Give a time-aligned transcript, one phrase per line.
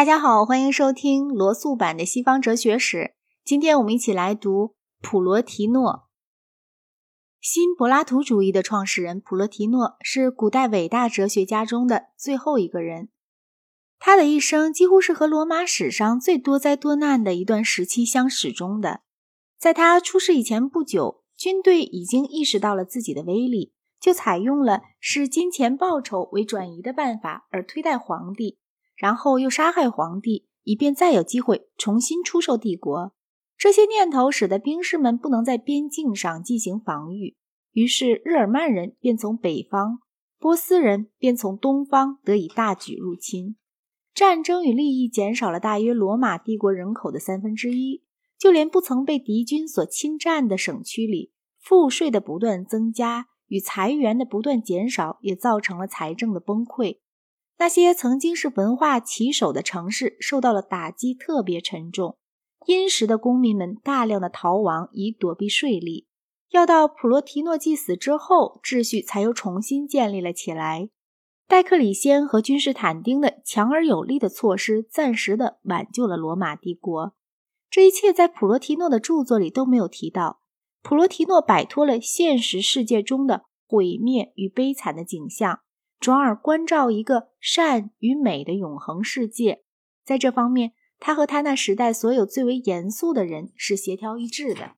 [0.00, 3.16] 大家好，欢迎收听罗素版的西方哲学史。
[3.44, 6.08] 今天我们一起来读普罗提诺。
[7.38, 13.10] 新柏拉图主义的创始人普罗提诺是古代伟大哲学家中的最后一个人。
[13.98, 19.02] 他的一生几乎是和罗马史上最多灾多难的一段时期相始终的。
[19.58, 28.59] 在他出世以前不久，军队已经意识到了自己的威力，就采用了视金钱报酬为转移的办法，而推戴皇帝。
[29.00, 33.14] 然后又杀害皇帝，以便再有机会重新出售帝国。
[33.56, 37.34] 这些念头使得兵士们不能在边境上进行防御，
[37.72, 40.00] 于是日耳曼人便从北方，
[40.38, 43.56] 波斯人便从东方得以大举入侵。
[44.12, 48.04] 战争与利益减少了大约罗马帝国人口的三分之一，
[48.38, 56.98] 就连不曾被敌军所侵占的省区里，赋税的不断增加与财源的不断减少，也造成了财政的崩溃。
[57.60, 62.16] 那些曾经是文化旗手的城市受到了打击，特别沉重。
[62.64, 66.06] 殷实的公民们大量的逃亡以躲避税吏。
[66.48, 70.88] 要到普罗提诺祭死之后，秩序才又重新建立了起来。
[71.46, 77.12] 戴克里先和君士坦丁的强而有力的措施，暂时的挽救了罗马帝国。
[77.68, 80.40] 这一切在普罗提诺的著作里都没有提到。
[80.82, 85.60] 普罗提诺摆脱了现实世界中的毁灭与悲惨的景象。
[86.00, 89.62] 转而关照一个善与美的永恒世界，
[90.02, 94.72] 在这方面，他和他那时代所有最为严肃的人是协调一致的。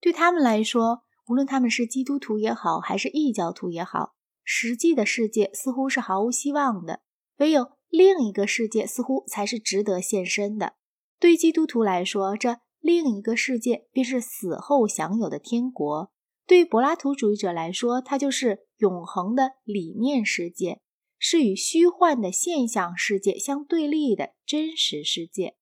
[0.00, 7.02] 对他们来说，无论他们是基督徒也好，还是异教徒也好，实际的世界似乎是毫无希望的，
[7.38, 10.74] 唯有另一个世界似乎才是值得献身的。
[11.20, 16.12] 对基督徒来说，这另一个世界便是死后享有的天国。
[16.46, 20.82] 对于柏拉图主义者来说，它就是永恒的理念世界，
[21.18, 25.56] 是与虚幻的现象世界相对立的真实世界。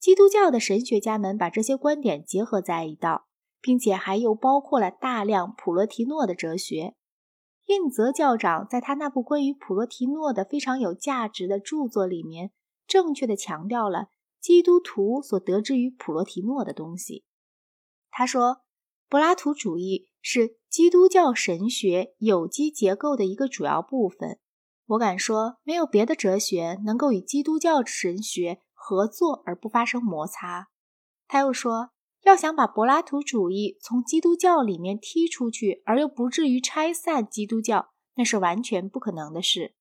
[0.00, 3.28] 基督教的神学家们把这些观点结合在一道，
[3.60, 6.94] 并且还又包括了大量普罗提诺的哲学。
[7.66, 12.50] 印泽教长在他那部关于普罗提诺的非常有价值的著作里面，
[12.88, 14.08] 正确的强调了
[14.40, 17.24] 基督徒所得知于普罗提诺的东西。
[18.10, 18.62] 他说。
[19.10, 24.38] 柏拉图主义是基督教神学有机结构的一个主要部分。
[24.86, 30.68] 我敢说，没有别的哲学能够与基督教神学合作而不发生摩擦。
[31.26, 31.90] 他又说，
[32.22, 39.74] 要想把柏拉图主义从基督教里面踢出去，而又不至于拆散基督教，那是完全不可能的事。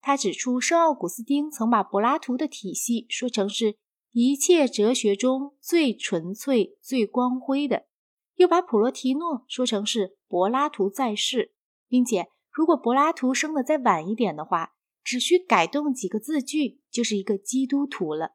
[0.00, 3.76] 他指出，圣奥古斯丁曾把柏拉图的体系说成是
[4.12, 7.86] 一切哲学中最纯粹、最光辉的。
[8.36, 11.52] 又把普罗提诺说成是柏拉图在世，
[11.88, 18.32] 并且如果柏拉图生的再晚一点的话，只需改动几个字句，就是一个基督徒了。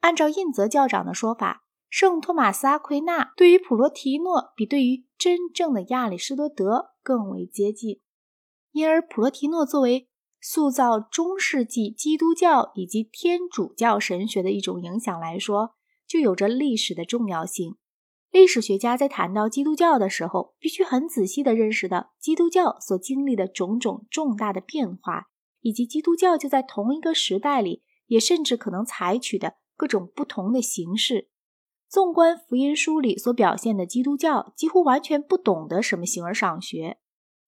[0.00, 8.00] 按照印泽教长的说法，圣托马斯阿奎那对于普罗提诺比对于真正的亚里士多德更为接近，
[8.72, 10.08] 因而普罗提诺作为
[10.40, 15.74] 塑造中世纪基督教以及天主教神学的一种影响来说，
[16.06, 17.76] 就有着历史的重要性。
[18.38, 25.26] 历史学家在谈到基督教的时候，必须很仔细地认识到基督教所经历的种种重大的变化，
[25.60, 31.30] 以及基督教就在同一个时代里也甚至可能采取的各种不同的形式。
[31.88, 36.98] 纵观福音书里所表现的基督教，几乎完全不懂得什么形而上学。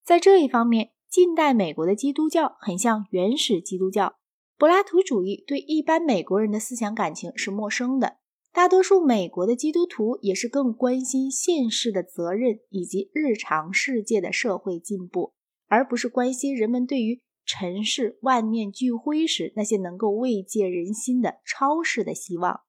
[0.04, 4.16] 在这一方面，近代美国的基督教很像原始基督教。
[4.58, 8.16] 柏拉图主义对一般美国人的思想感情是陌生的。
[8.52, 15.34] 大多数美国的基督徒也是更关心现世的责任以及日常世界的社会进步，
[15.68, 22.62] 而不是关心人们对于尘世万念俱灰时那些能够慰藉人心的超世的希望。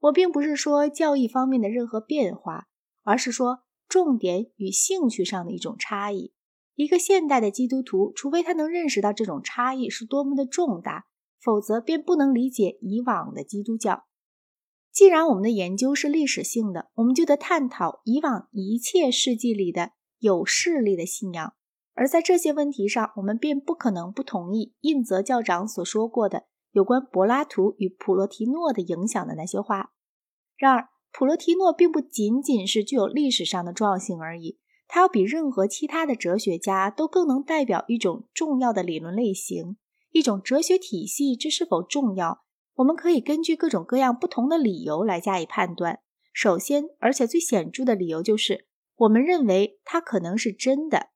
[0.00, 2.66] 我并不是说教义方面的任何变化，
[3.04, 6.32] 而是说重点与兴趣上的一种差异。
[6.74, 11.06] 一个现代的基督徒，除非他能认识到这种差异是多么的重大，
[11.40, 14.04] 否则便不能理解以往的基督教。
[14.92, 21.54] 既然我们的研究是历史性的，我们就得探讨以往一切世纪里的有势力的信仰。
[21.94, 29.92] 而在这些问题上，我们便不可能不同意印泽教长所说过的有关柏拉图与普罗提诺的影响的那些话。
[30.56, 39.76] 然而，普罗提诺并不仅仅是具有历史上的重要性而已，他要比任何其他的哲学家都更能代表一种重要的理论类型，
[40.10, 42.44] 一种哲学体系之是否重要。
[42.76, 46.00] 我们可以根据各种各样不同的理由来加以判断。
[46.32, 48.66] 首先，而且最显著的理由就是，
[48.96, 51.08] 我们认为它可能是真的。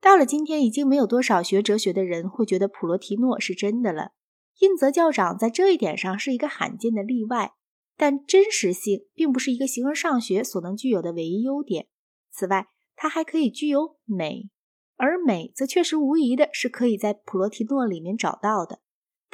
[0.00, 4.12] 到了今天，已经没有多少学哲学的人会觉得普罗提诺是真的了。
[4.60, 7.52] 印泽教长在这一点上是一个罕见的例外，
[7.96, 11.88] 但真实性并不是一个形而上学所能具有的唯一优点。
[12.30, 14.50] 此外，它还可以具有美，
[14.96, 18.80] 而美则确实无疑的是可以在普罗提诺里面找到的。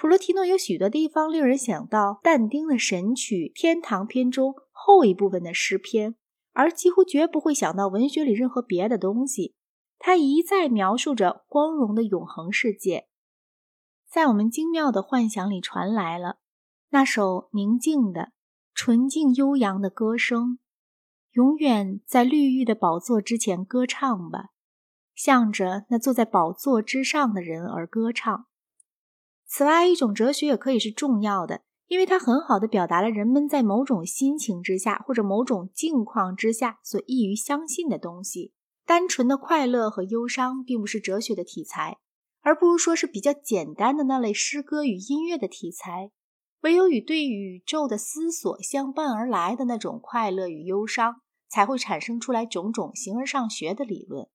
[0.01, 6.15] 普罗提诺有许多地方令人想到但丁的《神曲》《天堂篇》中后一部分的诗篇，
[6.55, 9.55] 而几乎绝不会想到文学里任何别的东西。
[9.99, 13.09] 他一再描述着光荣的永恒世界。
[14.09, 16.39] 在我们精妙的幻想里传来了
[16.89, 18.33] 那首宁静的、
[18.73, 20.59] 纯净悠扬的歌声。
[21.33, 24.47] 永远在绿玉的宝座之前歌唱吧，
[25.15, 28.47] 向着那坐在宝座之上的人而歌唱。
[29.53, 38.53] 此外，一种哲学也可以是重要的，因为它很好的表达了人们在某种心情之下或者某种境况之下所易于相信的东西。
[38.87, 41.99] 单纯的快乐和忧伤并不是哲学的题材。
[42.43, 46.11] 而不如说是比较简单的那类诗歌与音乐的题材，
[46.63, 51.17] 唯有与对宇宙的思索相伴而来的那种快乐与忧伤，
[51.51, 54.27] 才会产生出来种种形而上学的理论。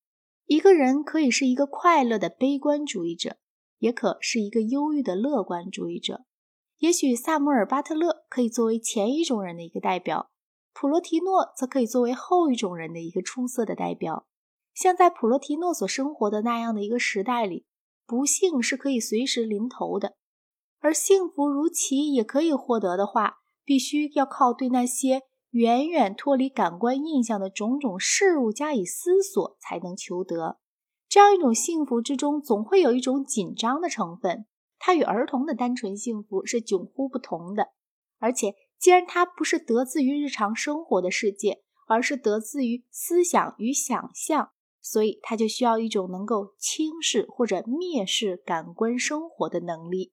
[0.46, 3.38] 一个人可以是一个快乐的悲观主义者，
[3.80, 6.26] 也可是一个忧郁的乐观主义者。
[6.78, 10.32] 也许萨穆尔·巴特勒可以作为前一种人的一个代表，
[10.74, 14.28] 普罗提诺则可以作为后一种人的一个出色的代表。
[14.74, 17.66] 像在普罗提诺所生活的那样的一个时代里。
[18.08, 20.16] 不幸是可以随时临头的，
[20.80, 30.60] 而幸福如其也可以获得的话，必须要靠对那些远远脱离感官印象的种种事物加以思索才能求得。
[31.16, 34.48] 这样一种幸福之中，总会有一种紧张的成分，
[34.78, 37.70] 它与儿童的单纯幸福是迥乎不同的。
[38.20, 44.50] 而且，既然它不是得自于日常生活的世界，而是得自于思想与想象。
[44.82, 50.12] 所以，他就需要一种能够轻视或者蔑视感官生活的能力。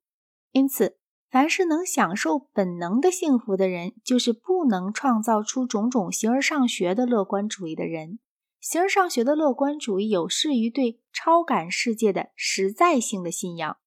[0.53, 8.21] 因此，凡是能享受本能的幸福的人，就是不能创造出种种形而上学的乐观主义的人。
[8.63, 13.79] 形而上学的乐观主义有适于对超感世界的实在性的信仰，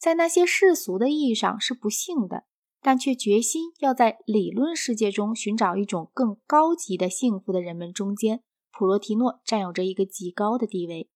[0.00, 2.42] 在那些世俗的意义上是不幸的，
[2.82, 8.42] 但却决心要在理论世界中寻找一种更高级的幸福的人们中间。
[8.72, 11.08] 普罗提诺占有着一个极高的地位，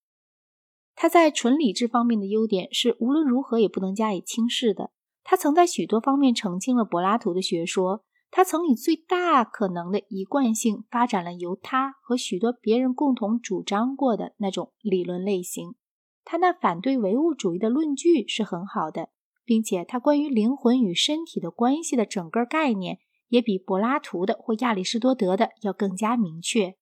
[0.95, 4.91] 他在纯理智方面的优点是无论如何也不能加以轻视的。
[5.21, 15.75] 他曾在许多方面澄清了柏拉图的学说，他曾以最大可能的一贯性发展了由他和许多别人共同主张过的那种理论类型。
[16.23, 19.09] 他那反对唯物主义的论据是很好的，
[19.43, 26.77] 并且他关于灵魂与身体的关系的整个概念也比柏拉图的或亚里士多德的要更加明确。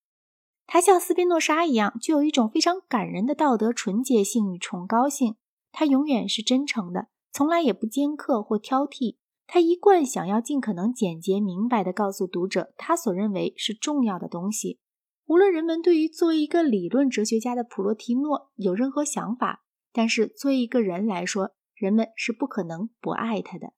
[0.67, 5.35] 他像斯宾诺莎一样，具有一种非常感人的道德纯洁性与崇高性。
[5.71, 9.15] 他永远是真诚的，从来也不尖刻或挑剔。
[9.51, 14.79] 他一贯想要尽可能简洁明白地告诉读者他所认为是重要的东西。
[15.25, 23.73] 无论人们对于作为一个理论哲学家的普罗提诺有任何想法，但是作为一个人来说，人们是不可能不爱他的。